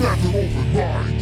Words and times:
Snapping 0.00 0.34
open 0.34 0.72
mind. 0.72 1.19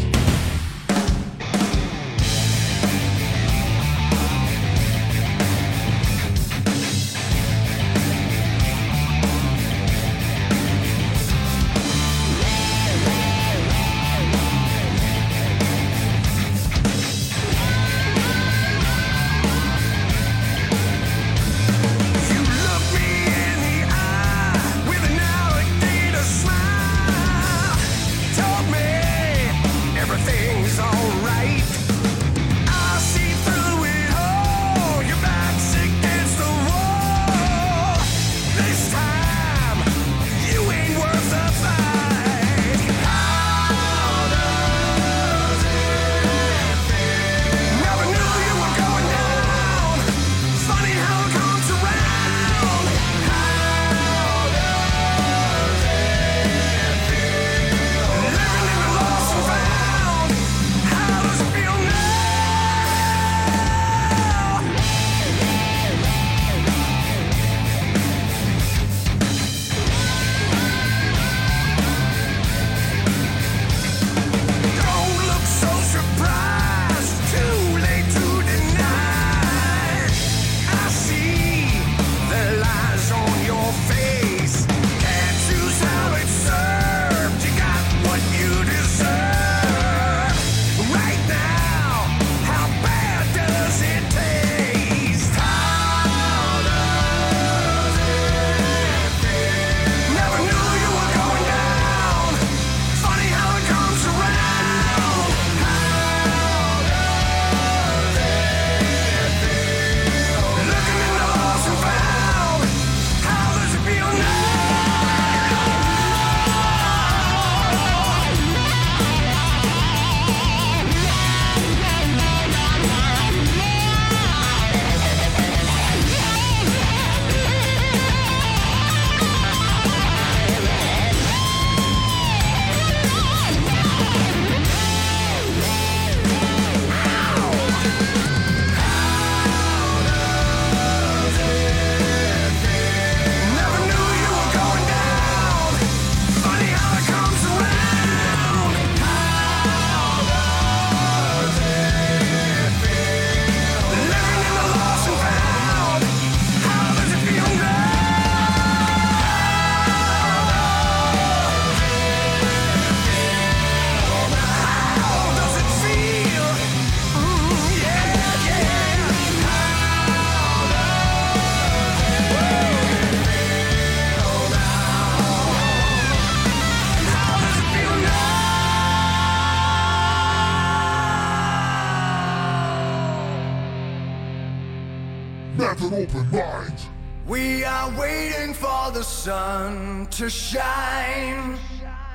open 185.98 186.31
minds. 186.31 186.86
We 187.26 187.64
are 187.64 187.91
waiting 187.98 188.54
for 188.54 188.91
the 188.92 189.03
sun 189.03 190.06
to 190.12 190.31
shine. 190.31 191.59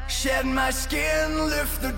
Shed 0.07 0.45
my 0.45 0.71
skin, 0.71 1.49
lift 1.49 1.81
the 1.81 1.93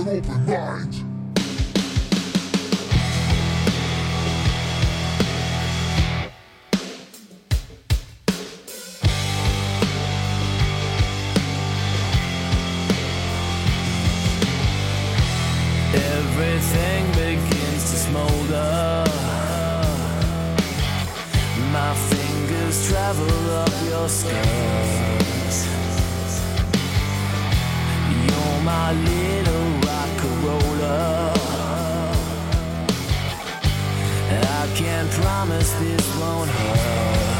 an 0.00 0.08
open 0.08 0.46
mind. 0.46 0.94
Everything 15.94 17.06
begins 17.12 17.90
to 17.90 17.96
smolder. 17.96 19.04
My 21.72 21.94
fingers 21.94 22.88
travel 22.88 23.50
up 23.50 23.72
your 23.88 24.08
skirt. 24.08 25.10
You're 28.26 28.62
my 28.62 28.92
lips. 28.92 29.29
promise 35.40 35.72
this 35.80 36.20
won't 36.20 36.50
hurt. 36.50 37.30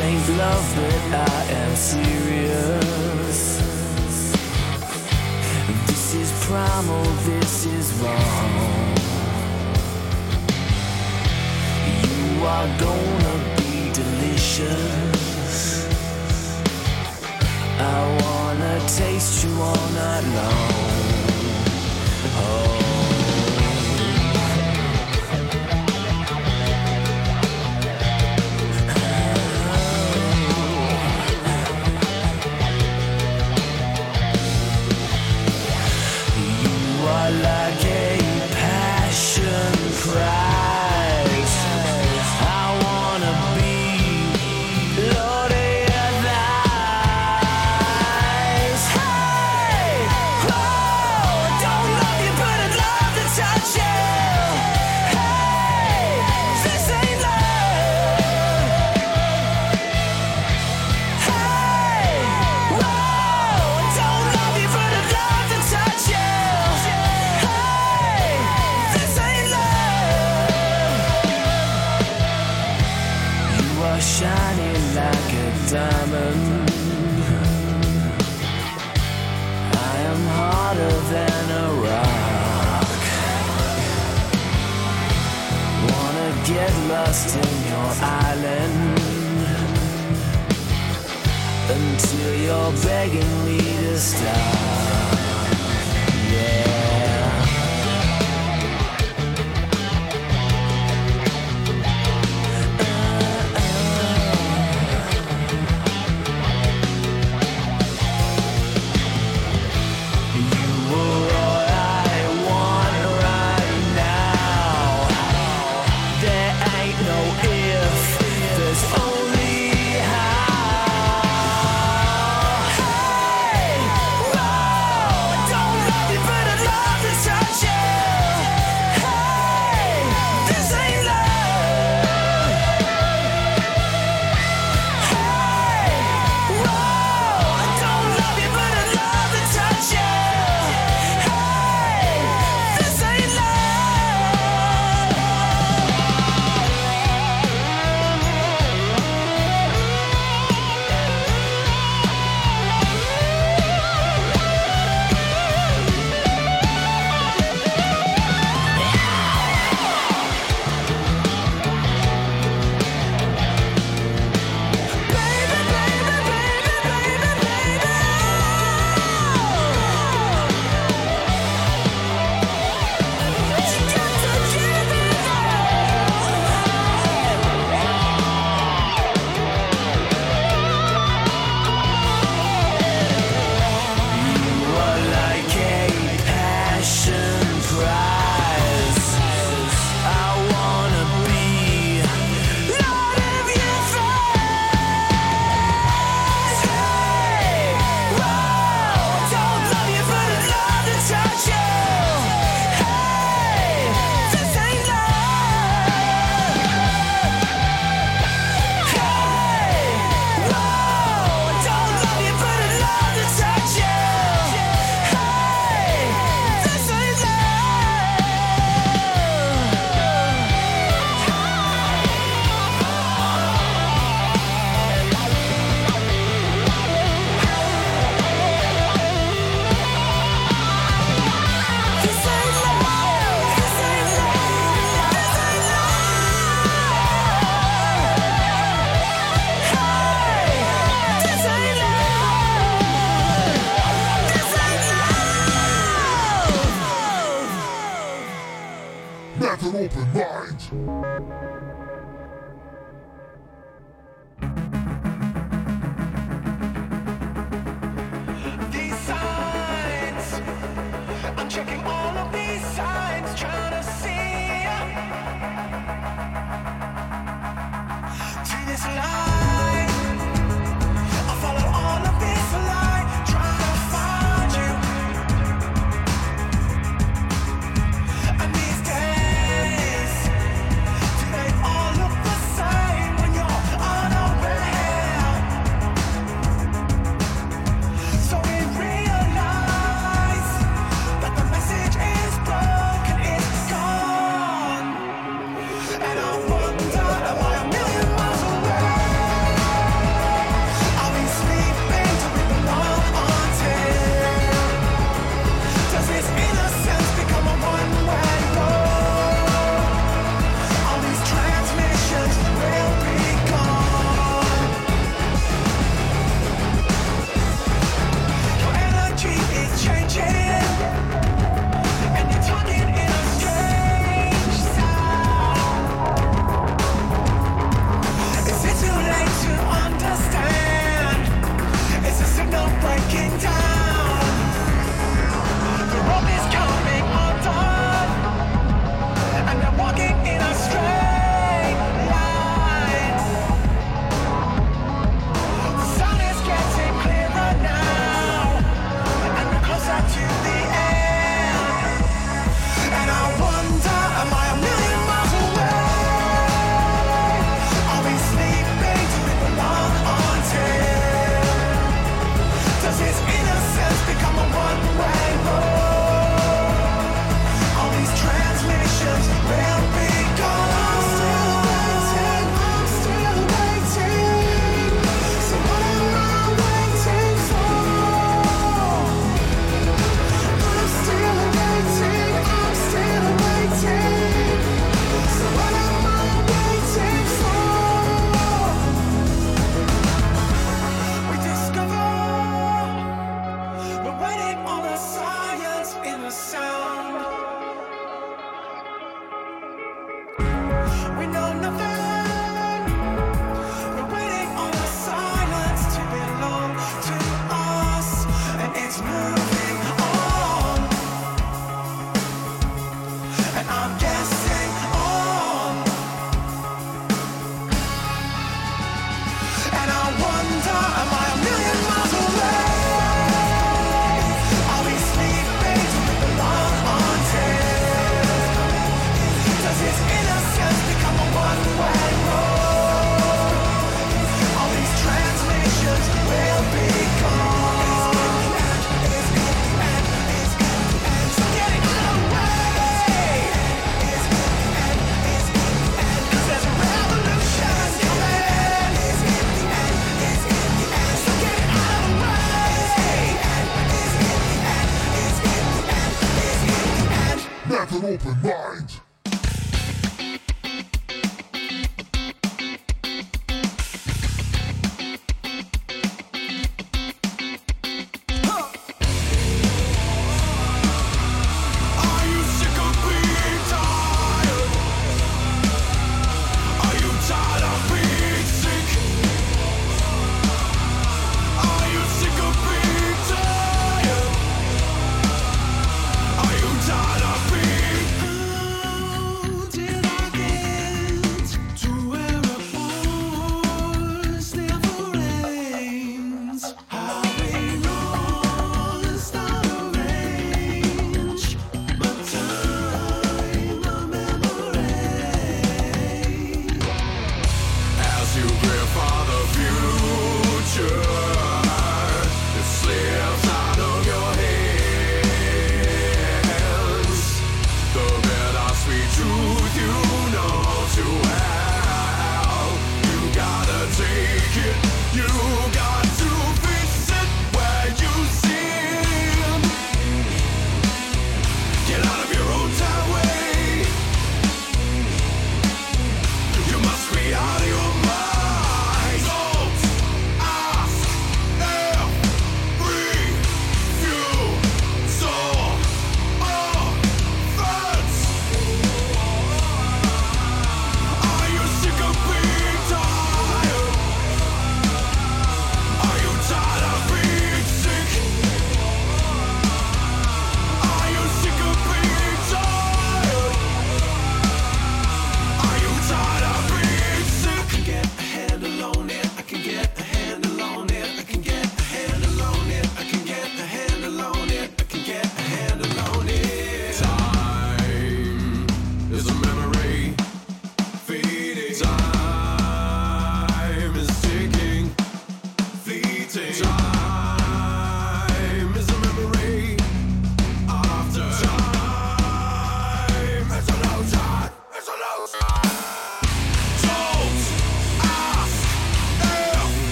ain't 0.00 0.28
love, 0.36 0.74
but 0.76 1.04
I 1.14 1.44
am 1.50 1.76
serious. 1.76 3.38
This 5.86 6.14
is 6.14 6.32
primal, 6.46 7.04
this 7.28 7.66
is 7.66 7.92
wrong. 8.00 8.53
are 12.46 12.68
gonna 12.78 13.56
be 13.56 13.90
delicious. 13.92 15.88
I 17.78 18.18
wanna 18.22 18.80
taste 18.86 19.44
you 19.44 19.52
all 19.62 19.88
night 19.92 20.24
long. 20.34 20.83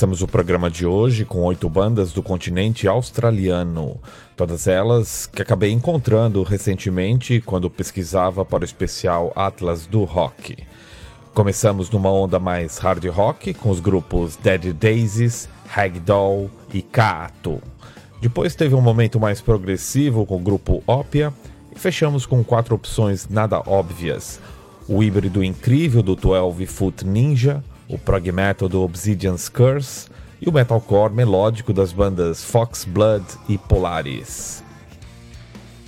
Começamos 0.00 0.22
o 0.22 0.26
programa 0.26 0.70
de 0.70 0.86
hoje 0.86 1.26
com 1.26 1.42
oito 1.42 1.68
bandas 1.68 2.10
do 2.10 2.22
continente 2.22 2.88
australiano, 2.88 4.00
todas 4.34 4.66
elas 4.66 5.26
que 5.26 5.42
acabei 5.42 5.72
encontrando 5.72 6.42
recentemente 6.42 7.38
quando 7.42 7.68
pesquisava 7.68 8.42
para 8.42 8.62
o 8.62 8.64
especial 8.64 9.30
Atlas 9.36 9.84
do 9.84 10.04
Rock. 10.04 10.56
Começamos 11.34 11.90
numa 11.90 12.10
onda 12.10 12.38
mais 12.38 12.78
hard 12.78 13.04
rock 13.08 13.52
com 13.52 13.68
os 13.68 13.78
grupos 13.78 14.36
Dead 14.36 14.72
Daisies, 14.72 15.50
Ragdoll 15.68 16.50
e 16.72 16.80
Kaato. 16.80 17.60
Depois 18.22 18.54
teve 18.54 18.74
um 18.74 18.80
momento 18.80 19.20
mais 19.20 19.42
progressivo 19.42 20.24
com 20.24 20.36
o 20.36 20.42
grupo 20.42 20.82
Opia 20.86 21.30
e 21.76 21.78
fechamos 21.78 22.24
com 22.24 22.42
quatro 22.42 22.74
opções 22.74 23.28
nada 23.28 23.62
óbvias: 23.66 24.40
o 24.88 25.02
híbrido 25.02 25.44
incrível 25.44 26.02
do 26.02 26.16
12 26.16 26.64
Foot 26.64 27.06
Ninja, 27.06 27.62
o 27.90 27.98
prog 27.98 28.30
metal 28.30 28.68
do 28.68 28.82
Obsidian's 28.82 29.48
Curse 29.48 30.08
e 30.40 30.48
o 30.48 30.52
metalcore 30.52 31.12
melódico 31.12 31.72
das 31.72 31.92
bandas 31.92 32.42
Fox 32.42 32.84
Blood 32.84 33.24
e 33.48 33.58
Polaris. 33.58 34.62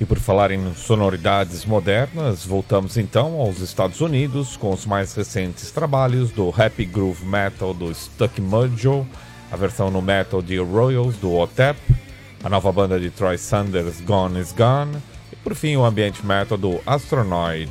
E 0.01 0.05
por 0.05 0.19
falar 0.19 0.51
em 0.51 0.75
sonoridades 0.75 1.65
modernas, 1.65 2.45
voltamos 2.45 2.97
então 2.97 3.41
aos 3.41 3.61
Estados 3.61 4.01
Unidos 4.01 4.57
com 4.57 4.73
os 4.73 4.85
mais 4.85 5.15
recentes 5.15 5.71
trabalhos 5.71 6.33
do 6.33 6.49
Happy 6.51 6.85
Groove 6.85 7.25
Metal 7.25 7.73
do 7.73 7.95
Stuck 7.95 8.41
Mojo, 8.41 9.07
a 9.51 9.57
versão 9.57 9.91
no 9.91 10.03
metal 10.03 10.43
de 10.43 10.59
Royals 10.59 11.17
do 11.19 11.33
OTEP, 11.33 11.79
a 12.43 12.49
nova 12.49 12.73
banda 12.73 12.99
de 12.99 13.11
Troy 13.11 13.39
Sanders 13.39 14.01
Gone 14.01 14.41
Is 14.41 14.51
Gone 14.51 14.97
e 15.33 15.37
por 15.37 15.55
fim 15.55 15.77
o 15.77 15.85
ambiente 15.85 16.27
metal 16.27 16.59
do 16.59 16.81
Astronoid. 16.85 17.71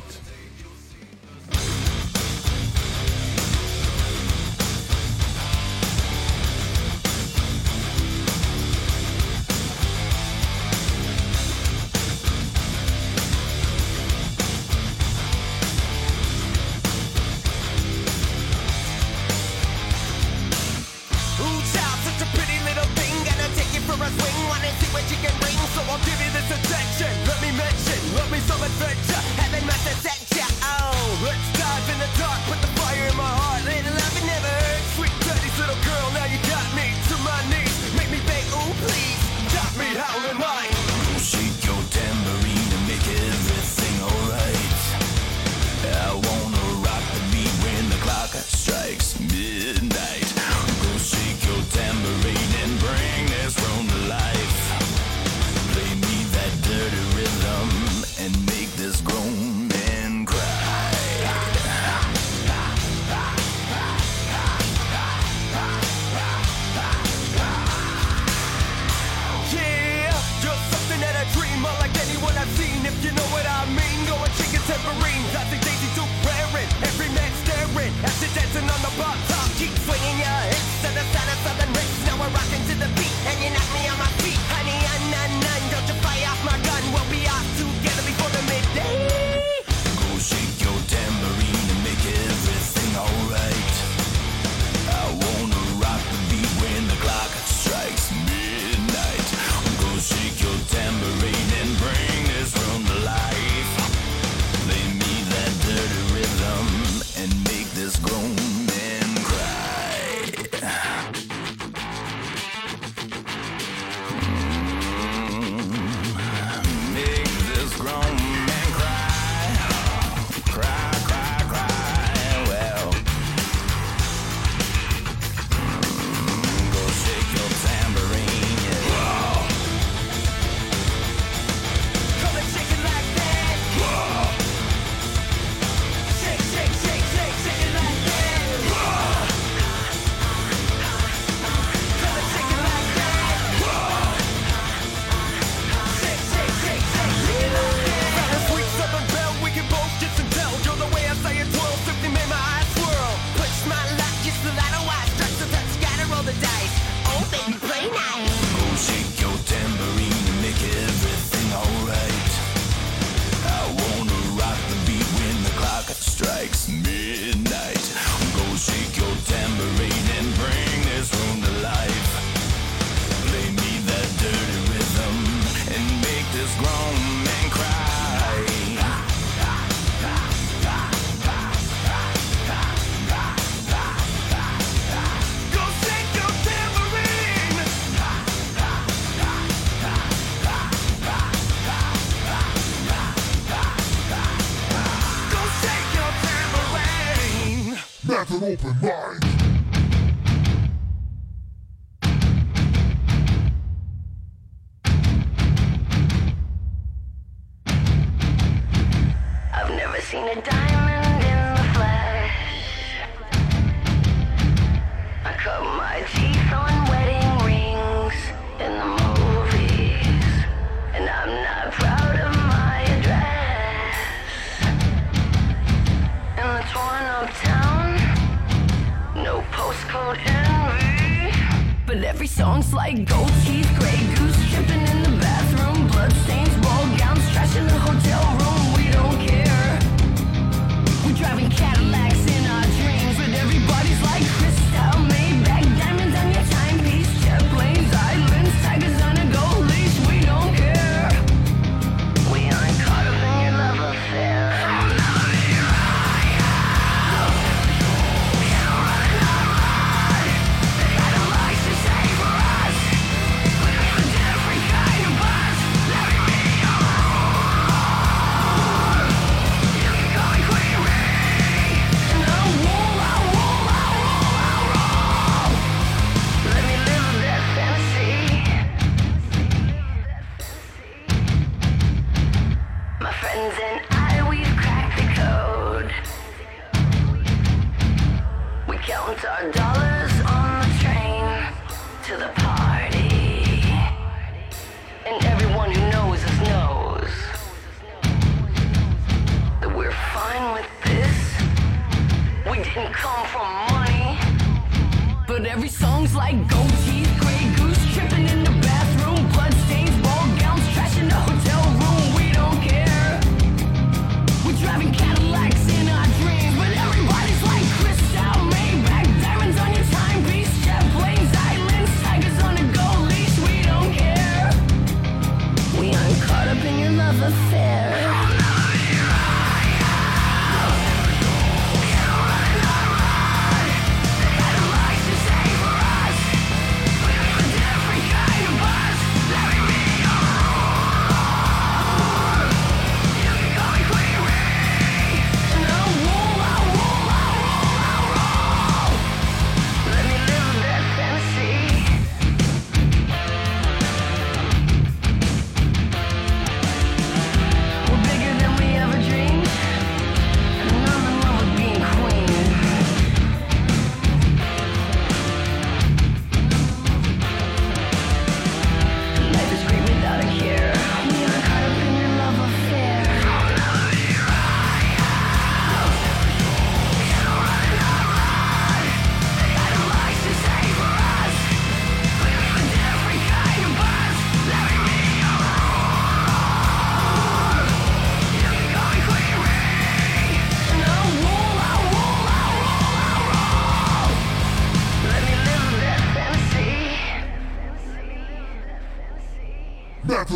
Open 198.44 198.76
mind. 198.80 199.01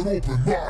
Open 0.06 0.65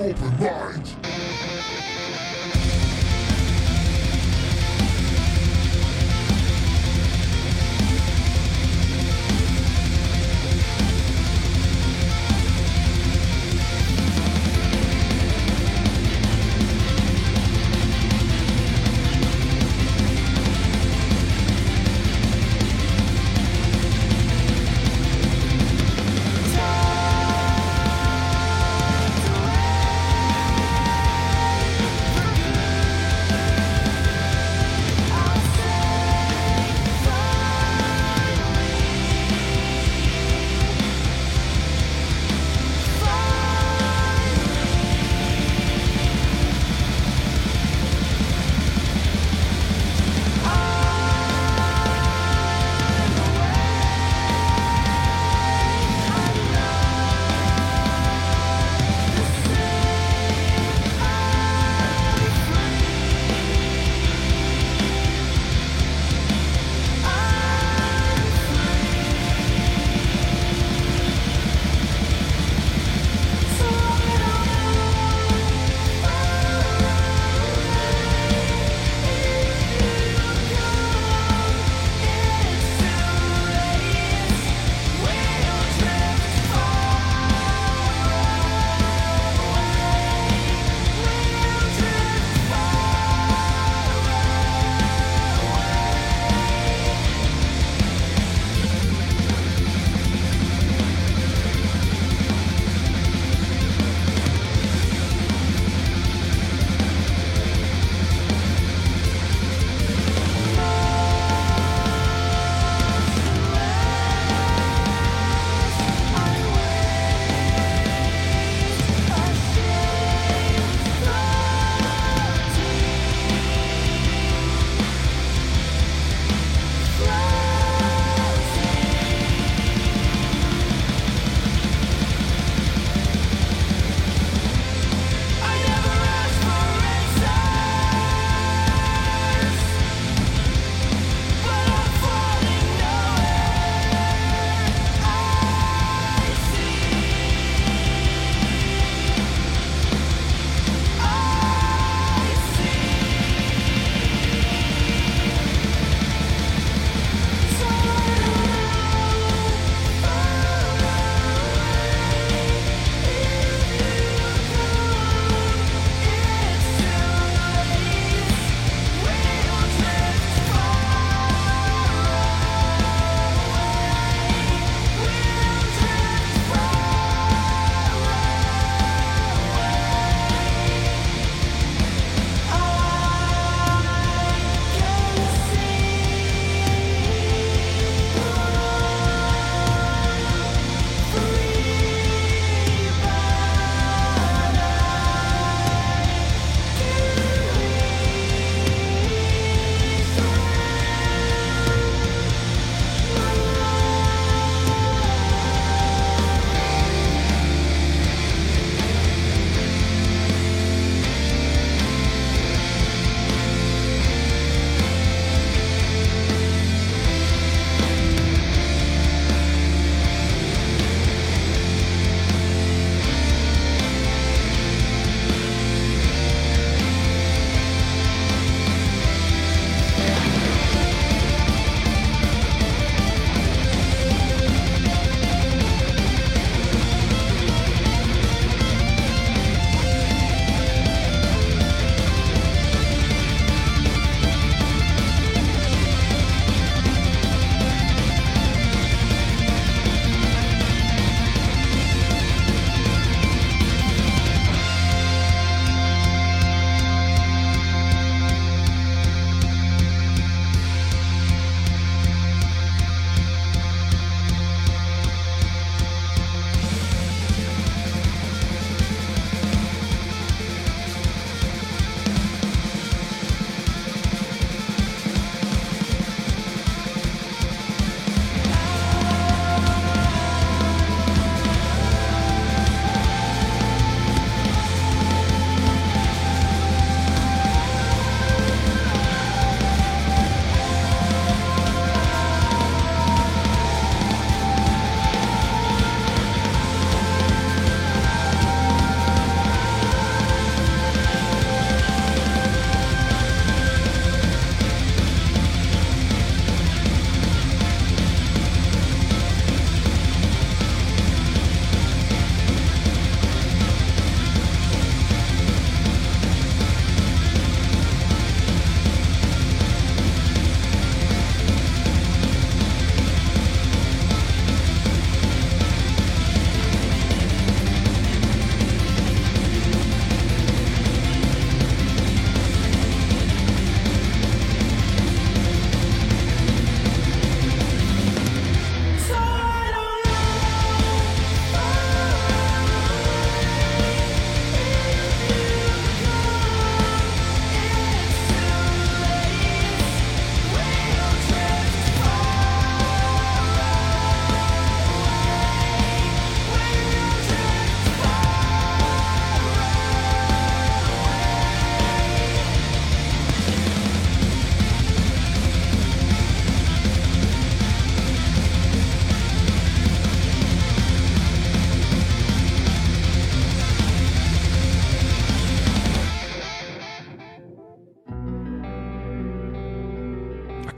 Open 0.00 0.36
and. 0.38 0.67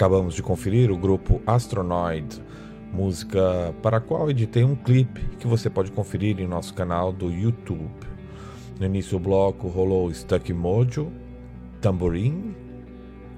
Acabamos 0.01 0.32
de 0.32 0.42
conferir 0.42 0.90
o 0.90 0.96
grupo 0.96 1.42
Astronoid, 1.46 2.42
música 2.90 3.74
para 3.82 3.98
a 3.98 4.01
qual 4.01 4.30
editei 4.30 4.64
um 4.64 4.74
clipe 4.74 5.20
que 5.38 5.46
você 5.46 5.68
pode 5.68 5.92
conferir 5.92 6.40
em 6.40 6.46
nosso 6.46 6.72
canal 6.72 7.12
do 7.12 7.30
YouTube. 7.30 7.86
No 8.78 8.86
início 8.86 9.18
do 9.18 9.22
bloco 9.22 9.68
rolou 9.68 10.11
Stuck 10.11 10.51
Mojo, 10.55 11.12
Tamborim, 11.82 12.55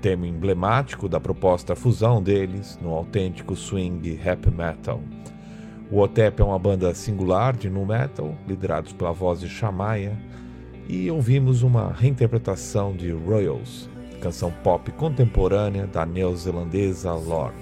tema 0.01 0.25
emblemático 0.25 1.09
da 1.09 1.19
proposta 1.19 1.75
fusão 1.75 2.23
deles 2.23 2.79
no 2.81 2.91
autêntico 2.91 3.57
swing 3.57 4.15
rap 4.15 4.49
metal. 4.49 5.01
O 5.91 5.99
Otep 5.99 6.41
é 6.41 6.45
uma 6.45 6.61
banda 6.61 6.95
singular 6.95 7.57
de 7.57 7.69
nu 7.69 7.85
metal, 7.85 8.37
liderados 8.47 8.93
pela 8.93 9.11
voz 9.11 9.41
de 9.41 9.49
Shamaya, 9.49 10.17
e 10.89 11.11
ouvimos 11.11 11.65
uma 11.65 11.93
reinterpretação 11.93 12.95
de 12.95 13.11
Royals, 13.11 13.91
canção 14.23 14.53
pop 14.63 14.91
contemporânea 14.93 15.87
da 15.87 16.07
neozelandesa 16.07 17.13
Lord. 17.13 17.57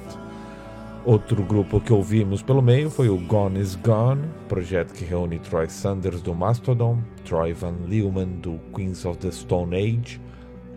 Outro 1.07 1.43
grupo 1.43 1.81
que 1.81 1.93
ouvimos 1.93 2.43
pelo 2.43 2.61
meio 2.61 2.91
foi 2.91 3.09
o 3.09 3.17
Gone 3.17 3.59
is 3.59 3.75
Gone, 3.75 4.23
projeto 4.47 4.93
que 4.93 5.03
reúne 5.03 5.39
Troy 5.39 5.67
Sanders 5.71 6.21
do 6.21 6.35
Mastodon, 6.35 6.99
Troy 7.25 7.55
Van 7.55 7.75
Leeuwen 7.89 8.39
do 8.43 8.61
Queens 8.75 9.07
of 9.07 9.19
the 9.19 9.31
Stone 9.31 9.75
Age, 9.75 10.21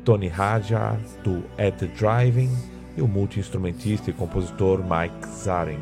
Tony 0.06 0.30
Hajar 0.30 0.98
do 1.26 1.44
At 1.58 1.78
the 1.78 1.88
Driving 1.88 2.50
e 2.96 3.02
o 3.02 3.08
multi-instrumentista 3.08 4.10
e 4.10 4.14
compositor 4.14 4.80
Mike 4.80 5.28
Zarin. 5.28 5.80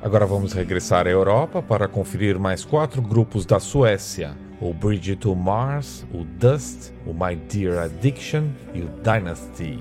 Agora 0.00 0.26
vamos 0.26 0.52
regressar 0.52 1.08
à 1.08 1.10
Europa 1.10 1.60
para 1.60 1.88
conferir 1.88 2.38
mais 2.38 2.64
quatro 2.64 3.02
grupos 3.02 3.44
da 3.44 3.58
Suécia: 3.58 4.36
o 4.64 4.72
Bridge 4.72 5.14
to 5.16 5.36
Mars, 5.36 6.06
o 6.10 6.24
Dust, 6.24 6.90
o 7.06 7.12
My 7.12 7.36
Dear 7.36 7.84
Addiction 7.84 8.48
e 8.72 8.80
o 8.80 8.88
Dynasty. 9.02 9.78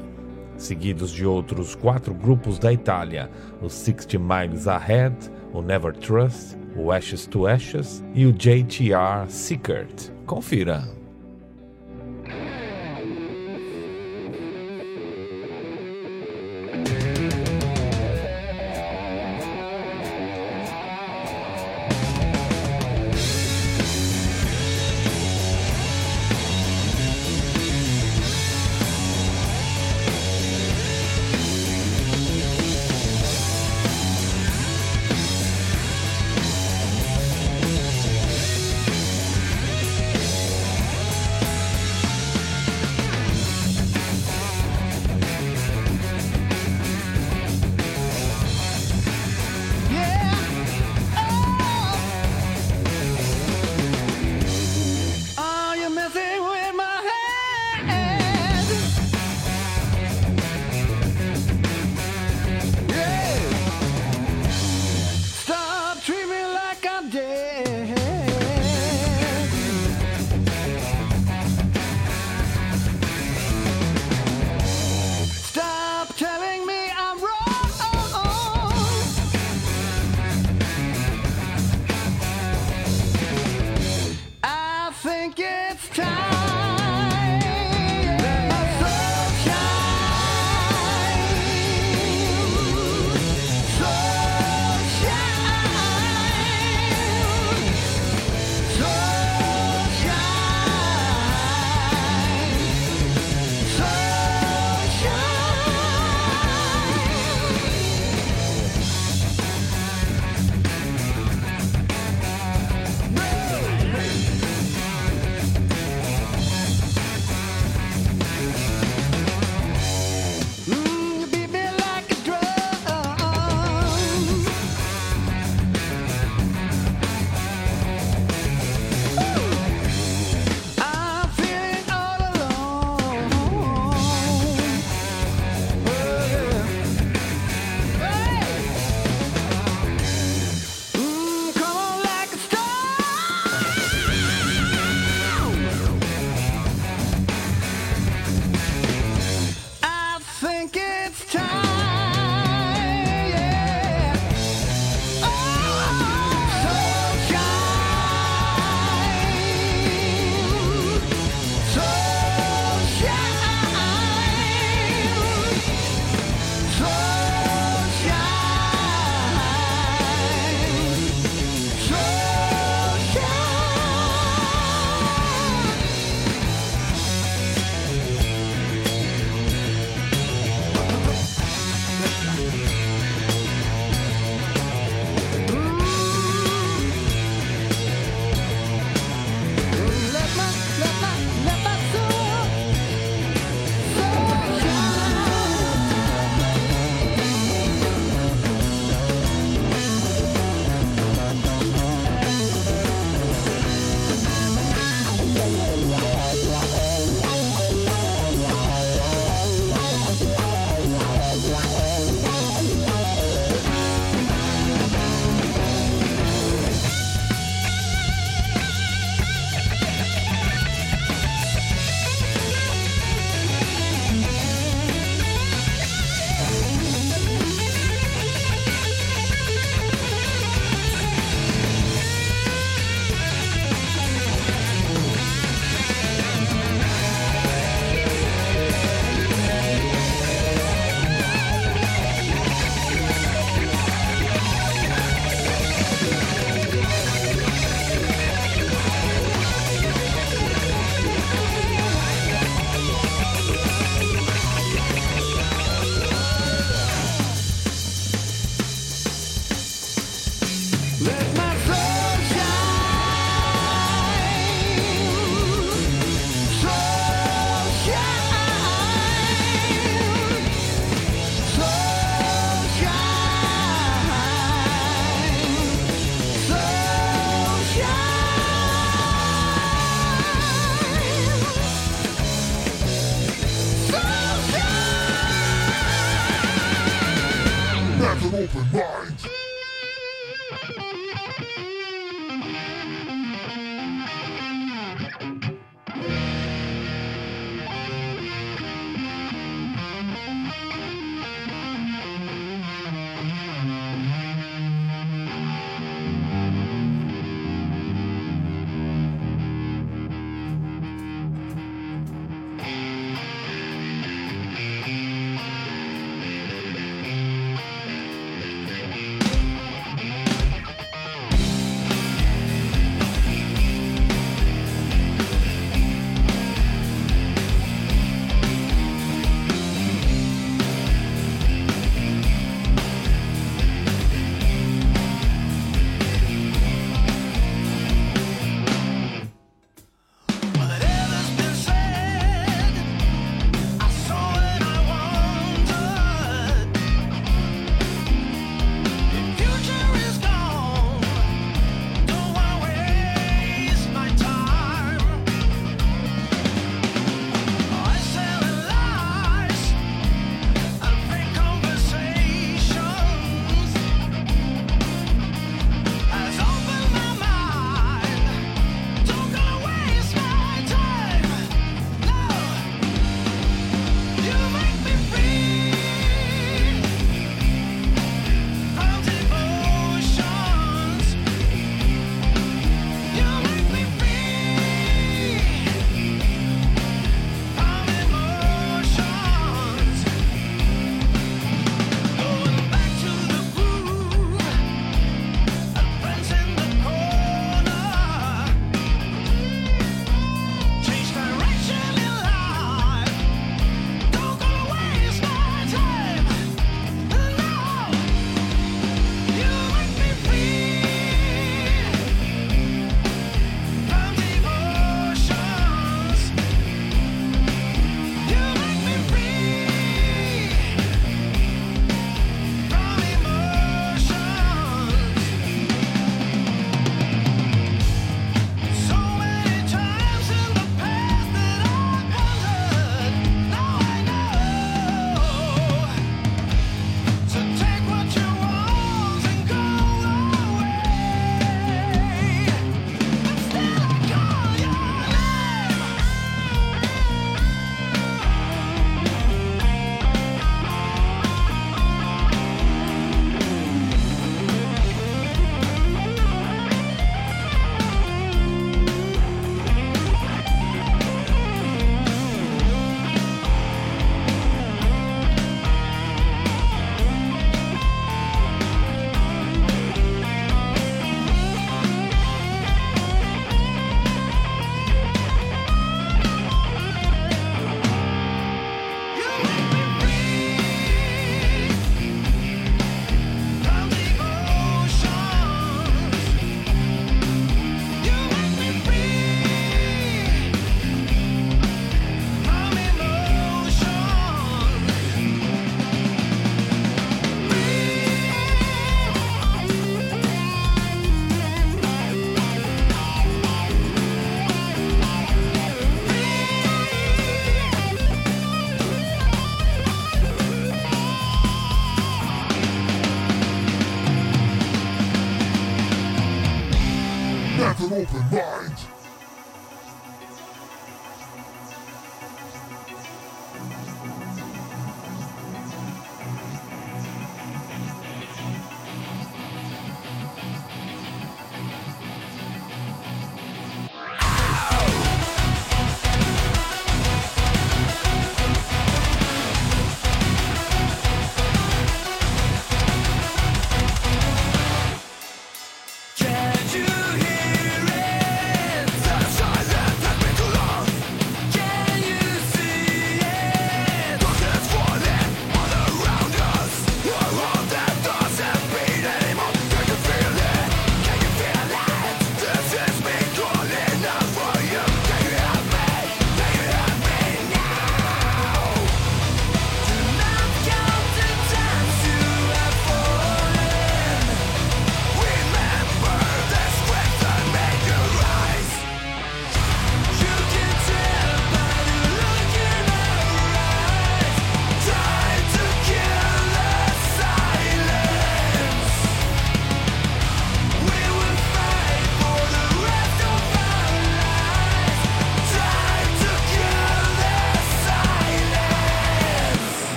Seguidos 0.58 1.12
de 1.12 1.26
outros 1.26 1.74
quatro 1.74 2.14
grupos 2.14 2.60
da 2.60 2.72
Itália: 2.72 3.32
o 3.62 3.70
60 3.70 4.20
Miles 4.20 4.68
Ahead, 4.68 5.16
o 5.54 5.62
Never 5.62 5.96
Trust, 5.96 6.58
o 6.76 6.92
Ashes 6.92 7.26
to 7.26 7.48
Ashes 7.48 8.04
e 8.14 8.26
o 8.26 8.34
JTR 8.34 9.30
Secret. 9.30 10.12
Confira! 10.26 11.03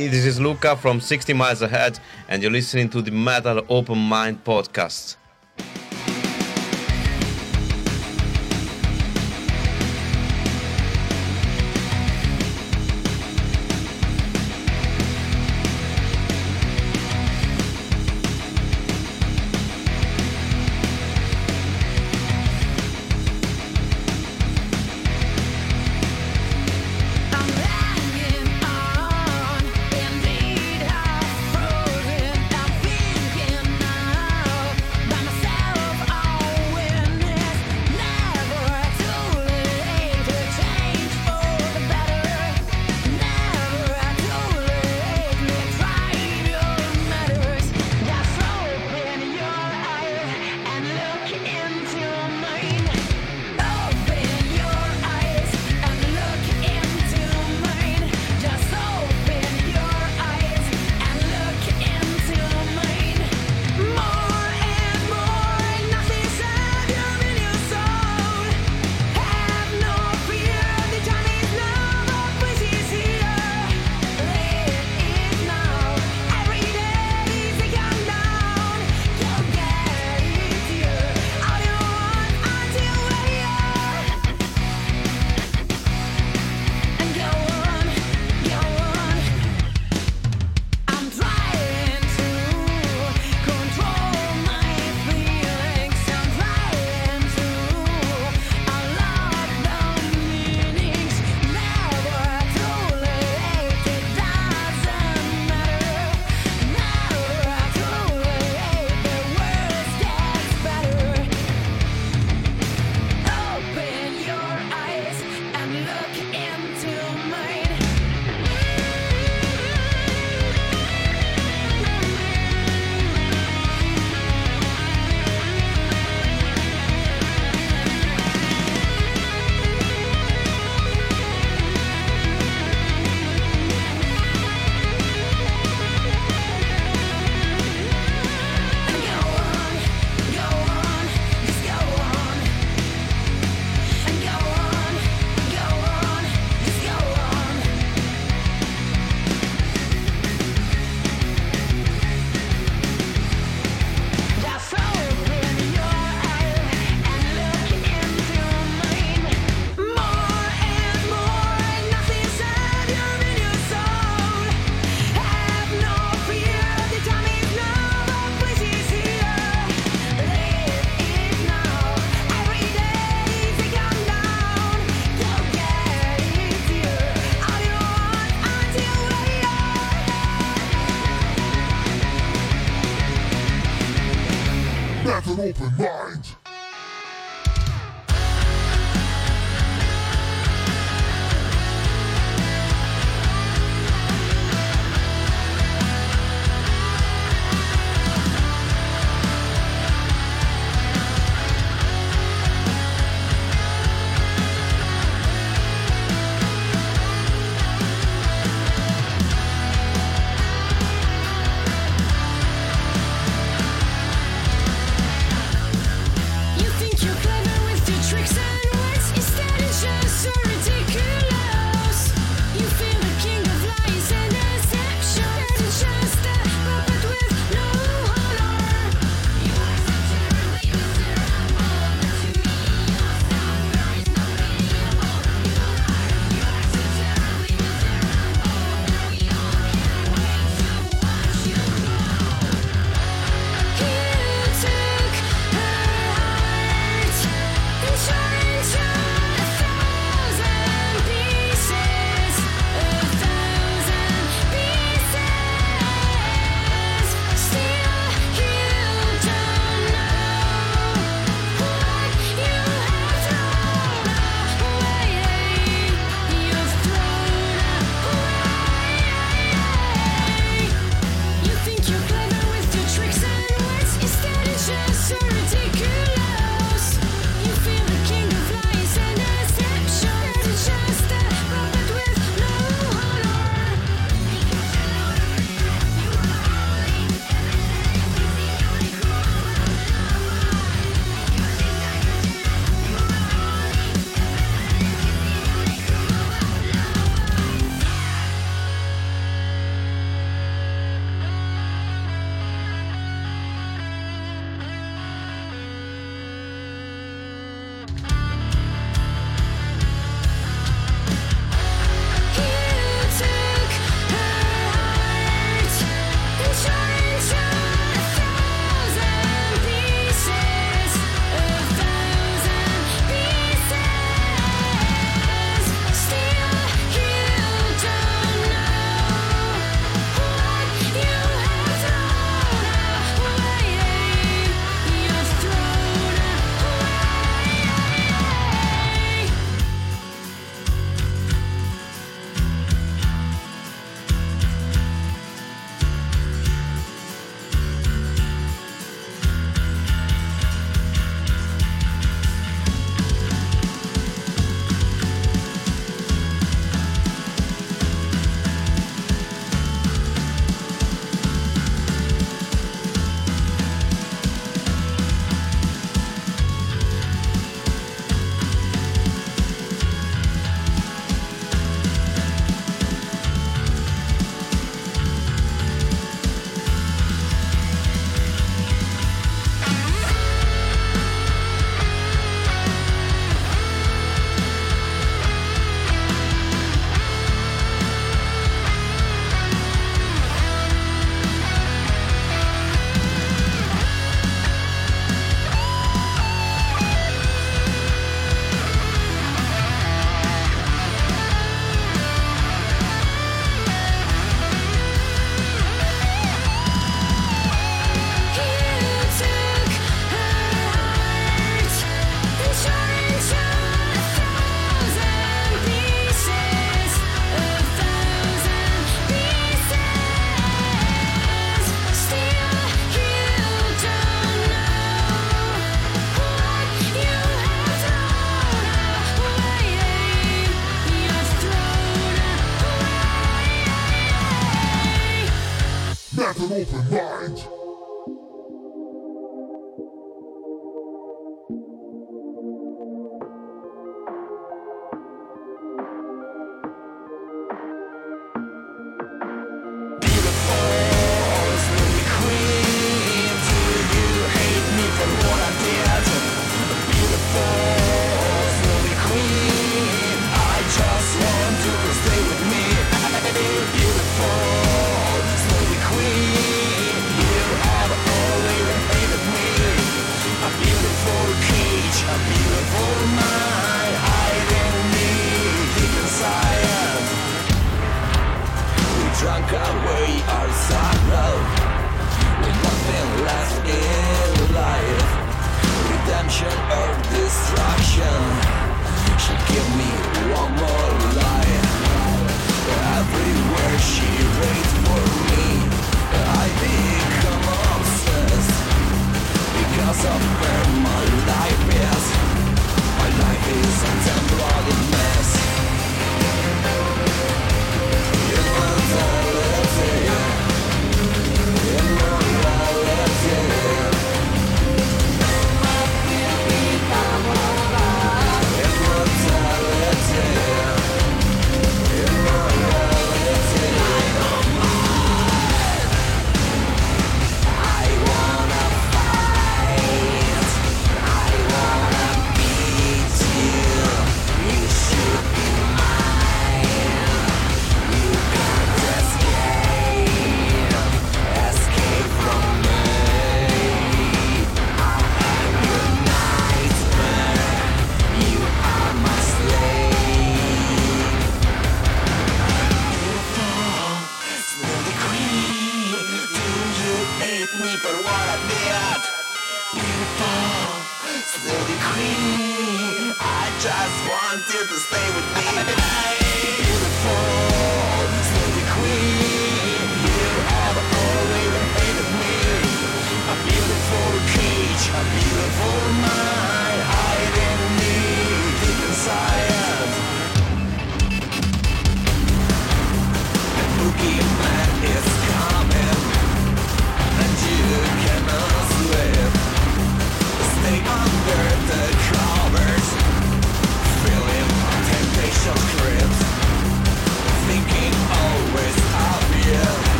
Hey, 0.00 0.08
this 0.08 0.24
is 0.24 0.40
Luca 0.40 0.76
from 0.76 0.98
60 0.98 1.34
Miles 1.34 1.60
Ahead, 1.60 2.00
and 2.26 2.40
you're 2.40 2.50
listening 2.50 2.88
to 2.88 3.02
the 3.02 3.10
Metal 3.10 3.62
Open 3.68 3.98
Mind 3.98 4.42
podcast. 4.42 5.18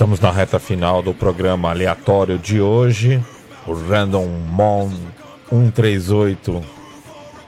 Estamos 0.00 0.18
na 0.18 0.30
reta 0.30 0.58
final 0.58 1.02
do 1.02 1.12
programa 1.12 1.68
aleatório 1.68 2.38
de 2.38 2.58
hoje, 2.58 3.22
o 3.66 3.74
Random 3.74 4.28
Mon 4.28 4.90
138. 5.50 6.64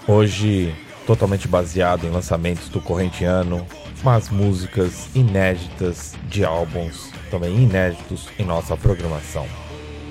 Hoje 0.07 0.75
totalmente 1.07 1.49
baseado 1.49 2.07
em 2.07 2.11
lançamentos 2.11 2.69
do 2.69 2.79
corrente 2.79 3.25
ano 3.25 3.67
mas 4.05 4.29
músicas 4.29 5.09
inéditas 5.15 6.13
de 6.29 6.45
álbuns 6.45 7.09
também 7.31 7.57
inéditos 7.57 8.29
em 8.39 8.45
nossa 8.45 8.77
programação. 8.77 9.47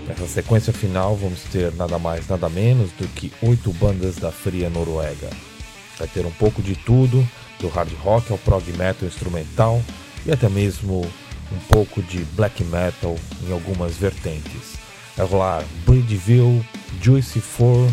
Nessa 0.07 0.25
sequência 0.25 0.73
final 0.73 1.15
vamos 1.15 1.43
ter 1.43 1.71
nada 1.75 1.99
mais 1.99 2.27
nada 2.27 2.49
menos 2.49 2.91
do 2.93 3.07
que 3.09 3.31
oito 3.43 3.71
bandas 3.73 4.15
da 4.15 4.31
fria 4.31 4.67
Noruega. 4.67 5.29
Vai 5.95 6.07
ter 6.07 6.25
um 6.25 6.31
pouco 6.31 6.59
de 6.59 6.75
tudo, 6.75 7.23
do 7.59 7.67
hard 7.67 7.93
rock 8.01 8.31
ao 8.31 8.39
prog 8.39 8.67
metal 8.71 9.07
instrumental 9.07 9.79
e 10.25 10.31
até 10.31 10.49
mesmo 10.49 11.05
um 11.51 11.59
pouco 11.67 12.01
de 12.01 12.23
black 12.35 12.63
metal 12.63 13.17
em 13.47 13.51
algumas 13.51 13.97
vertentes. 13.97 14.79
Vai 15.15 15.25
rolar 15.25 15.63
Bridgeville, 15.85 16.63
Juicy 17.01 17.41
4, 17.41 17.91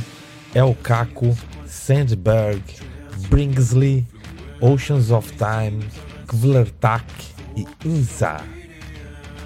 El 0.55 0.77
Caco, 0.83 1.35
Sandberg, 1.67 2.63
Bringsley, 3.29 4.07
Oceans 4.61 5.11
of 5.11 5.33
Time, 5.33 5.83
Kvlertak 6.27 7.05
e 7.57 7.67
Inza. 7.85 8.41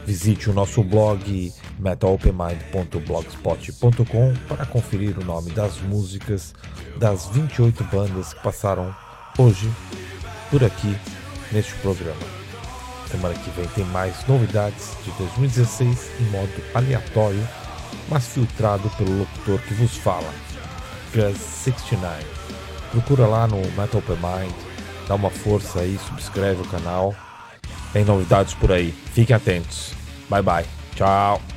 Visite 0.07 0.51
o 0.51 0.53
nosso 0.53 0.83
blog 0.83 1.53
metalopenmind.blogspot.com 1.79 4.35
para 4.49 4.67
conferir 4.67 5.17
o 5.19 5.25
nome 5.25 5.51
das 5.53 5.81
músicas 5.81 6.55
das 6.99 7.29
28 7.29 7.85
bandas 7.85 8.35
que 8.35 8.43
passaram 8.43 8.93
hoje 9.39 9.71
por 10.51 10.65
aqui 10.65 10.95
neste 11.53 11.73
programa. 11.77 12.41
Semana 13.13 13.35
que 13.35 13.51
vem 13.51 13.67
tem 13.69 13.85
mais 13.85 14.27
novidades 14.27 14.97
de 15.05 15.11
2016 15.19 16.11
em 16.19 16.25
modo 16.31 16.51
aleatório, 16.75 17.47
mas 18.09 18.27
filtrado 18.27 18.89
pelo 18.97 19.19
locutor 19.19 19.61
que 19.61 19.75
vos 19.75 19.99
fala, 19.99 20.33
Gus69. 21.15 22.25
Procura 22.91 23.27
lá 23.27 23.47
no 23.47 23.59
Metal 23.73 23.99
Open 23.99 24.17
Mind, 24.17 24.55
dá 25.07 25.15
uma 25.15 25.29
força 25.29 25.81
aí, 25.81 25.99
subscreve 26.09 26.63
o 26.63 26.69
canal. 26.69 27.15
Tem 27.93 28.03
novidades 28.03 28.55
por 28.55 28.73
aí. 28.73 28.93
Fiquem 29.13 29.37
atentos. 29.37 29.93
Bye 30.31 30.43
bye. 30.43 30.65
Tchau. 30.95 31.52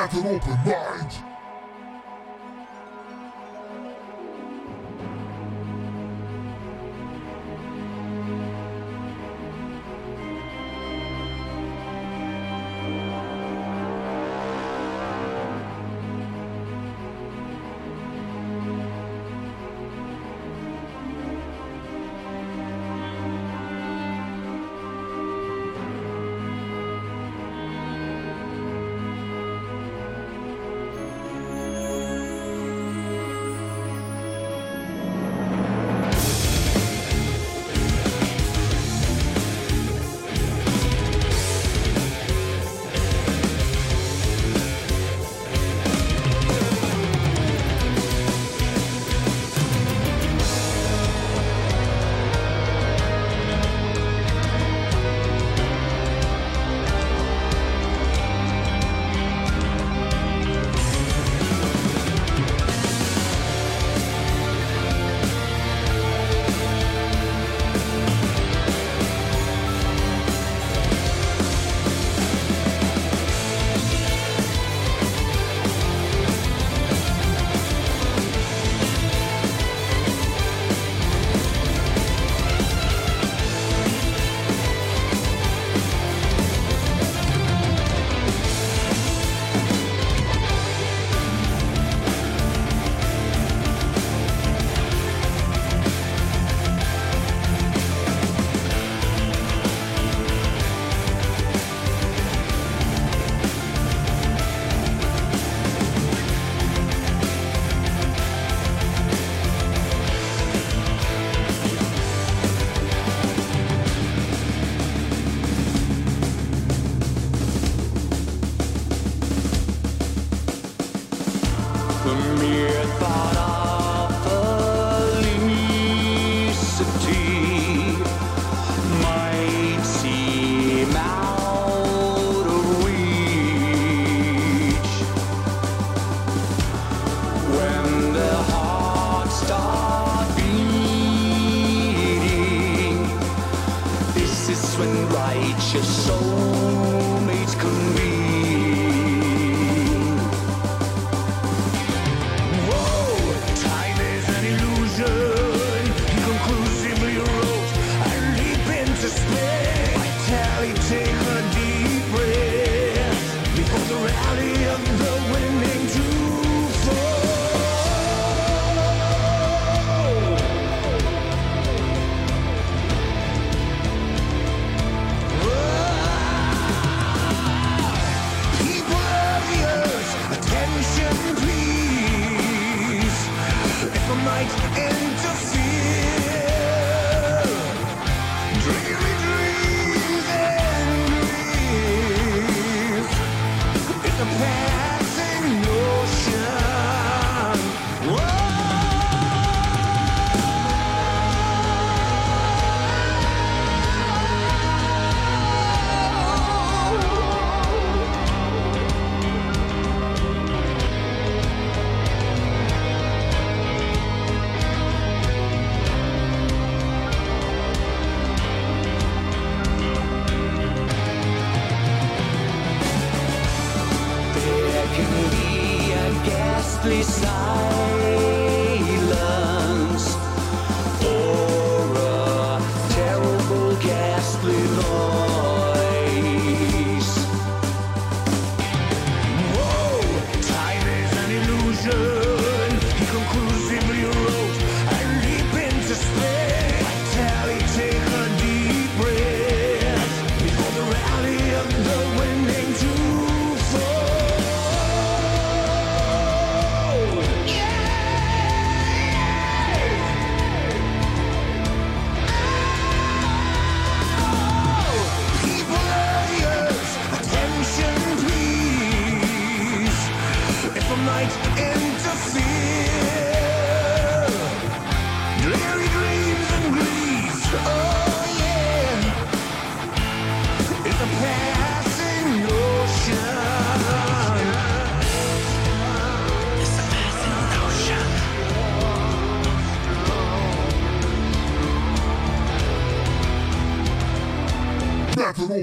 Met 0.00 0.12
an 0.14 0.26
open 0.26 0.58
mind. 0.64 1.29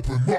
Open 0.09 0.36